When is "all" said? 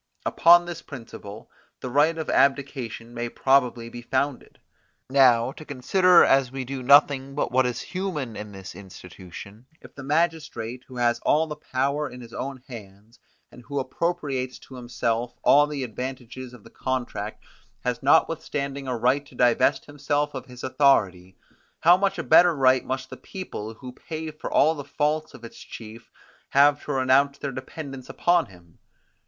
11.19-11.45, 15.43-15.67, 24.51-24.73